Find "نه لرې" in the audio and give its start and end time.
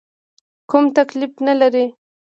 1.47-1.85